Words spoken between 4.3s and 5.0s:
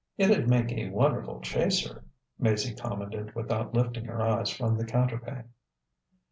from the